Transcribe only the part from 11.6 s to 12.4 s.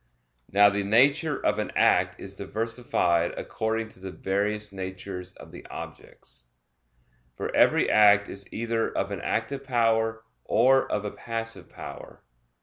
power.